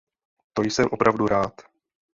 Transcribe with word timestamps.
To 0.53 0.61
jsem 0.61 0.85
opravdu 0.91 1.27
rád. 1.27 1.61